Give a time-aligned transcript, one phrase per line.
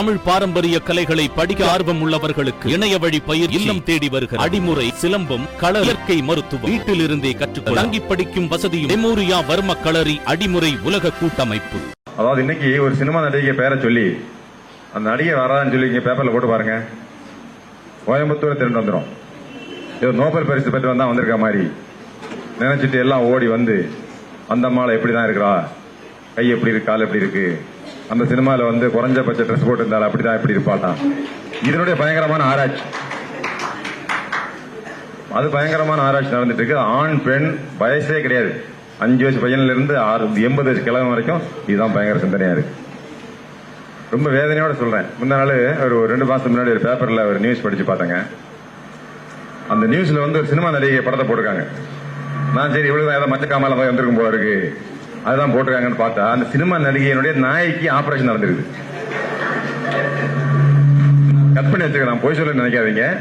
[0.00, 5.80] தமிழ் பாரம்பரிய கலைகளை படிக்க ஆர்வம் உள்ளவர்களுக்கு இணைய வழி பயிர் இல்லம் தேடி வருகிற அடிமுறை சிலம்பம் கள
[5.86, 11.78] இயற்கை மருத்துவம் வீட்டில் இருந்தே கற்றுக்கொள்ள தங்கி படிக்கும் வசதியும் மெமோரியா வர்ம களரி அடிமுறை உலக கூட்டமைப்பு.
[12.16, 14.06] அதாவது இன்னைக்கு ஒரு சினிமா நடிகை பேரை சொல்லி
[14.94, 16.76] அந்த நடிகை வரான்னு சொல்லி இங்க பேப்பர்ல போட்டு பாருங்க.
[18.06, 19.08] கோயம்புத்தூர் திருண்டு வந்துடும்
[20.02, 21.64] ஏதோ நோபல் பரிசு பெற்று வந்தா வந்திருக்க மாதிரி.
[22.62, 23.76] நினைச்சிட்டு எல்லாம் ஓடி வந்து
[24.48, 25.52] அந்த அம்மாளை எப்படி தான் இருக்கிறா?
[26.38, 26.90] கை எப்படி இருக்கு?
[26.90, 27.44] கால் எப்படி இருக்கு?
[28.12, 30.98] அந்த சினிமாவில் வந்து குறைஞ்சபட்ச ட்ரெஸ் போட்டு இருந்தாலும் அப்படிதான் எப்படி இருப்பாட்டான்
[31.66, 32.82] இதனுடைய பயங்கரமான ஆராய்ச்சி.
[35.38, 36.76] அது பயங்கரமான ஆராய்ச்சி நடந்துட்டு இருக்கு.
[36.76, 37.48] ஆண் பெண்
[37.80, 38.52] வயசே கிடையாது.
[38.98, 42.74] அஞ்சு வயசு பையன்ல இருந்து ஆறு எண்பது வயசு கிழமை வரைக்கும் இதுதான் பயங்கர சிந்தனையா இருக்கு.
[44.10, 45.06] ரொம்ப வேதனையோட சொல்றேன்.
[45.18, 45.54] முந்த நாள்
[45.84, 48.16] ஒரு ரெண்டு மாசத்துக்கு முன்னாடி ஒரு பேப்பர்ல ஒரு நியூஸ் படிச்சு பார்த்தேங்க.
[49.72, 51.64] அந்த நியூஸ்ல வந்து ஒரு சினிமா நடிகை படத்தை போட்டிருக்காங்க.
[52.54, 54.56] நான் சரி இவ்வளவுதான் ஏதாவது மச்ச போய் வந்திருக்கும் போல இருக்கு.
[55.24, 58.64] அதுதான் போட்டிருக்காங்கன்னு பார்த்தா அந்த சினிமா நடிகையினுடைய நாய்க்கு ஆபரேஷன் நடந்திருக்கு.
[61.54, 62.04] கட் பண்ணி வச்சிருக்கேன்.
[62.04, 63.16] நான் போய் சொல்ல நினைக்காதீங்க.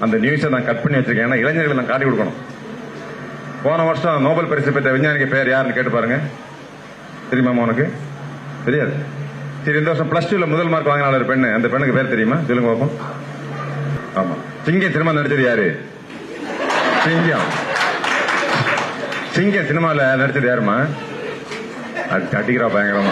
[0.00, 1.24] அந்த நியூஸை நான் கட் பண்ணி வச்சிருக்கேன்.
[1.24, 2.38] ஏன்னா இளைஞர்களை நான் காட்டி கொடுக்கணும்.
[3.62, 6.18] போன வருஷம் நோபல் பரிசு பெற்ற விஞ்ஞானிக்கு பேர் யாருன்னு கேட்டு பாருங்க.
[7.30, 7.92] தெரியுமா உனக்கு?
[8.64, 8.92] தெரியாது.
[9.64, 11.54] சரி இந்த வருஷம் பிளஸ் டூல முதல் மார்க் வாங்கினால ஒரு பெண்ணு.
[11.54, 12.36] அந்த பெண்ணுக்கு பேர் தெரியுமா?
[12.46, 12.94] சொல்லுங்க பாப்போம்
[14.18, 14.34] ஆமா.
[14.64, 15.84] சிங்கம் சினிமா நடிச்சது யாரு?
[17.04, 17.48] சிங்கம்.
[19.30, 20.86] சிங்கம் சினிமாவில் நடிச்சது யாருமா
[22.10, 23.10] அடி- அடிக்கிறா பயங்கரமா.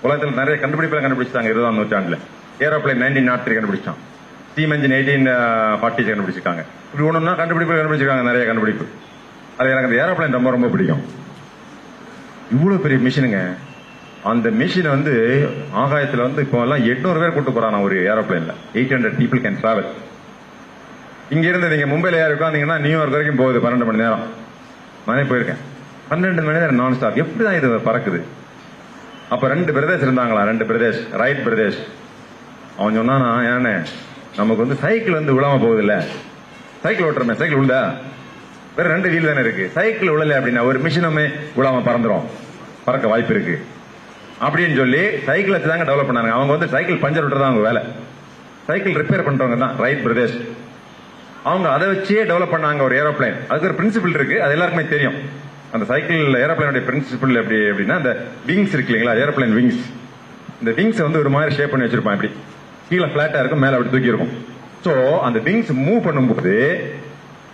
[0.00, 2.18] உலகத்தில் நிறைய கண்டுபிடிப்புகளை கண்டுபிடிச்சாங்க இருபதாம் நூற்றாண்டுல.
[2.58, 3.94] ஏரோப்ளைன் நைன்டீன் நாட் த்ரீ கண்டுபிடிச்சான்.
[4.52, 5.32] ஸ்டீம் என்ஜின் எயிட்டீன்
[5.82, 6.62] ஃபார்ட்டி கண்டுபிடிச்சிருக்காங்க.
[6.94, 8.84] இப்படி ஒண்ணுன்னா கண்டுபிடிப்பு கண்டுபிடிச்சிருக்காங்க நிறைய கண்டுபிடிப்பு.
[9.58, 11.04] அது எனக்கு அந்த ஏரோப்ளைன் ரொம்ப ரொம்ப பிடிக்கும்.
[12.52, 13.54] இவ்வளவு பெரிய மிஷினுங்க.
[14.24, 18.52] அந்த மிஷினை வந்து ஆகாயத்தில் வந்து இப்போ எல்லாம் எட்நூறு பேர் கூட்டு போறான் ஒரு ஏரோப்ளைன்ல.
[18.74, 19.86] Eight hundred people can travel
[21.30, 24.22] இங்கேருந்து நீங்கள் நீங்க மும்பைல ஏறி உட்காந்தீங்கன்னா நியூயார்க் வரைக்கும் போகுது பன்னெண்டு மணி நேரம்.
[25.06, 25.67] நானே போயிருக்கேன்.
[26.10, 28.22] பன்னெண்டு மணி நேரம் நான் ஸ்டாப் எப்படிதான் இது பறக்குது?
[29.28, 30.44] அப்ப ரெண்டு பிரதேஷ் இருந்தாங்களா?
[30.44, 31.16] ரெண்டு பிரதேஷ்.
[31.16, 31.78] ரைட் பிரதேஷ்.
[32.78, 33.84] அவன் சொன்னானா ஏன்னு
[34.36, 36.04] நமக்கு வந்து சைக்கிள் வந்து விழாம போகுது இல்ல
[36.82, 37.34] சைக்கிள் ஓட்டுறமே.
[37.34, 37.94] சைக்கிள் விழுதா
[38.76, 39.70] வேற ரெண்டு வீல் தானே இருக்கு.
[39.74, 42.24] சைக்கிள் விழல அப்படின்னா ஒரு மிஷினுமே விழாம பறந்துரும்.
[42.84, 43.64] பறக்க வாய்ப்பு இருக்கு.
[44.40, 46.30] அப்படின்னு சொல்லி சைக்கிள் வச்சு தாங்க டெவலப் பண்ணாங்க.
[46.30, 47.82] அவங்க வந்து சைக்கிள் பஞ்சர் விட்டுறதா அவங்க வேலை.
[48.66, 49.76] சைக்கிள் ரிப்பேர் பண்றவங்க தான்.
[49.76, 50.48] Wright brothers.
[51.44, 54.42] அவங்க அதை வச்சே டெவலப் பண்ணாங்க ஒரு ஏரோப்ளைன் அதுக்கு ஒரு பிரின்சிபிள் இருக்கு.
[54.42, 55.46] அது எல்லாருக்குமே தெரியும்.
[55.72, 59.16] அந்த சைக்கிள் ஏரோப்ளைனுடைய பிரின்சிபிள் எப்படி அப்படின்னா அந்த விங்ஸ் இருக்கு இல்லைங்களா?
[59.16, 59.80] ஏரோப்ளைன் விங்ஸ்
[60.60, 62.30] இந்த விங்ஸ் வந்து ஒரு மாதிரி ஷேப் பண்ணி வச்சிருப்பான் இப்படி.
[62.88, 64.44] கீழே பிளாட்டா இருக்கும் மேல அப்படி தூக்கி இருக்கும்
[64.84, 66.80] சோ அந்த விங்ஸ் மூவ் பண்ணும்போது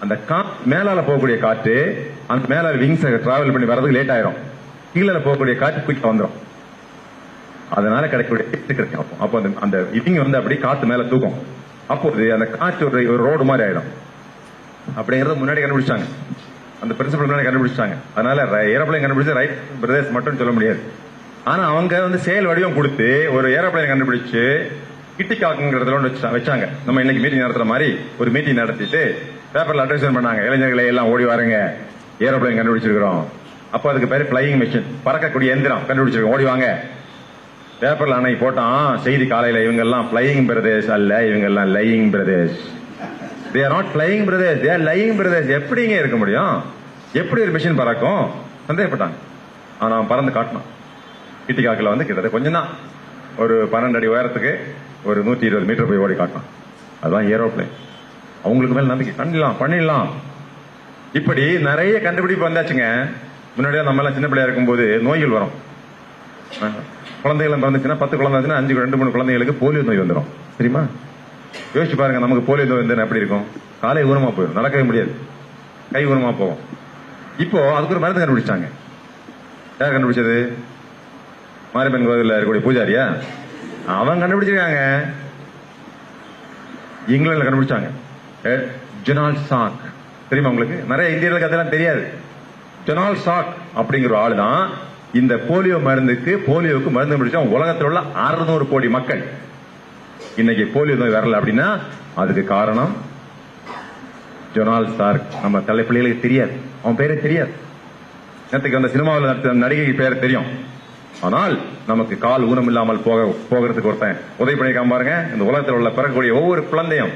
[0.00, 4.36] அந்த கா மேலால போகக்கூடிய காற்று அந்த மேலால விங்ஸ் டிராவல் பண்ணி வரதுக்கு லேட் ஆயிரும்.
[4.92, 6.36] கீழே போகக்கூடிய காற்று குயிக்கா வந்துடும்
[7.70, 9.00] அதனால கிடைக்கக்கூடிய கிடைக்கும்.
[9.00, 9.24] அப்போ.
[9.24, 11.34] அப்போ அந்த அந்த இவிங்க வந்து அப்படி காற்று மேல தூக்கும்.
[11.86, 13.88] அப்போது அந்த காற்று ஒரு ஒரு ரோடு மாதிரி ஆயிடும்.
[14.96, 16.06] அப்படிங்கறத முன்னாடி கண்டுபிடிச்சாங்க
[16.82, 19.50] அந்த பிரின்சிபல் கண்டுபிடிச்சாங்க அதனால ஏரோப்ளைன் கண்டுபிடிச்ச ரைட்
[19.82, 20.78] பிரதேஷ் மட்டும் சொல்ல முடியாது.
[21.44, 24.66] ஆனா அவங்க வந்து செயல் வடிவம் கொடுத்து ஒரு ஏரோப்ளைன் கண்டுபிடிச்சு
[25.18, 26.68] கிட்டிக்காக்குங்கிறதுல ஒன்று வச்சாங்க.
[26.84, 29.22] நம்ம இன்னைக்கு மீட்டிங் நடத்துற மாதிரி ஒரு மீட்டிங் நடத்திட்டு
[29.54, 30.44] பேப்பர்ல அட்ரஸ் பண்ணாங்க.
[30.46, 31.72] இளைஞர்களை எல்லாம் ஓடி வாருங்க.
[32.20, 33.24] ஏரோப்ளைன் கண்டுபிடிச்சிருக்கிறோம்.
[33.70, 36.34] அப்போ அதுக்கு பேர் பிளையிங் மிஷின் பறக்கக்கூடிய எந்திரம் கண்டுபிடிச்சிருக்கோம்.
[36.34, 36.80] ஓடி வாங்க.
[37.80, 38.98] பேப்பர்ல அன்னைக்கு போட்டான்.
[38.98, 42.56] செய்தி காலையில இவங்க எல்லாம் பிளையிங் பிரதேஷ் அல்ல இவங்க எல்லாம் lying brothers
[43.52, 46.54] they are not flying brothers they are lying brothers எப்படிங்க இருக்க முடியும்?
[47.20, 48.22] எப்படி ஒரு மிஷின் பறக்கும்?
[48.68, 49.16] சந்தேகப்பட்டாங்க.
[49.82, 50.66] ஆனால் அவன் பறந்து காட்டினான்.
[51.46, 52.70] கிட்டிக்காக்கில் வந்து கிட்டத்தட்ட கொஞ்சம் தான்
[53.42, 54.52] ஒரு பன்னெண்டு அடி உயரத்துக்கு
[55.08, 56.48] ஒரு நூற்றி இருபது மீட்டர் போய் ஓடி காட்டினான்.
[57.02, 57.72] அதுதான் ஏரோப்ளைன்
[58.44, 59.14] அவங்களுக்கு மேலே நம்பிக்கை.
[59.20, 60.08] பண்ணிடலாம் பண்ணிடலாம்.
[61.18, 62.86] இப்படி நிறைய கண்டுபிடிப்பு வந்தாச்சுங்க.
[63.56, 65.54] முன்னாடியே நம்மளாம் சின்ன பிள்ளையா இருக்கும்போது நோய்கள் வரும்.
[67.22, 70.82] குழந்தைகள் பிறந்துச்சுன்னா பத்து குழந்தை இருந்துச்சுன்னா அஞ்சு ரெண்டு மூணு குழந்தைகளுக்கு போலியோ நோய் வந்துடும் தெரியுமா?
[71.78, 73.46] யோசிச்சு பாருங்க நமக்கு போலியோ நோய் வந்து எப்படி இருக்கும்?
[73.80, 74.58] காலை ஊனமா போயிடும்.
[74.58, 75.12] நடக்கவே முடியாது.
[75.92, 76.60] கை ஊனமா போவோம்
[77.44, 78.66] இப்போ அதுக்கு ஒரு மருந்து கண்டுபிடிச்சாங்க
[79.80, 80.36] யார் கண்டுபிடிச்சது?
[81.72, 83.04] மாரியம்மன் கோவிலில் இருக்கக்கூடிய பூஜாரியா?
[83.96, 84.80] அவன் கண்டுபிடிச்சிருக்காங்க.
[87.14, 87.90] இங்கிலாந்துல கண்டுபிடிச்சாங்க.
[88.44, 88.64] ஜெனால்
[89.06, 89.84] ஜொனால் சாக்
[90.28, 90.84] தெரியுமா உங்களுக்கு?
[90.88, 92.02] நிறைய இந்தியர்களுக்கு அதெல்லாம் தெரியாது.
[92.86, 94.70] ஜொனால் சாக் அப்படிங்கிற ஆளு தான்
[95.12, 99.22] இந்த போலியோ மருந்துக்கு போலியோவுக்கு மருந்து கண்டுபிடிச்சா உலகத்தில் உள்ள அறுநூறு கோடி மக்கள்.
[100.38, 101.78] இன்னைக்கு போலியோ நோய் வரல அப்படின்னா
[102.14, 102.92] அதுக்கு காரணம்
[104.54, 106.52] ஜொனால் சார் நம்ம தலை பிள்ளைகளுக்கு தெரியாது.
[106.84, 107.50] அவன் பேரே தெரியாது.
[108.52, 110.44] நேற்றுக்கு அந்த சினிமாவில் நடித்த நடிகை பேர் தெரியும்.
[111.20, 114.20] ஆனால் நமக்கு கால் ஊனம் இல்லாமல் போக போகிறதுக்கு ஒருத்தன்.
[114.38, 115.26] உதவி பண்ணிக்காம பாருங்க.
[115.32, 117.10] இந்த உலகத்தில் உள்ள பிறக்கக்கூடிய ஒவ்வொரு குழந்தையும்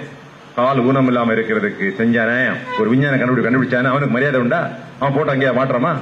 [0.56, 2.52] கால் ஊனம் இல்லாம இருக்கிறதுக்கு செஞ்சானே.
[2.78, 3.88] ஒரு விஞ்ஞான கண்டுபிடி கண்டுபிடிச்சானே.
[3.92, 4.68] அவனுக்கு மரியாதை உண்டா?
[4.98, 5.94] அவன் போட்டு அங்கேயே மாட்டுறாமா?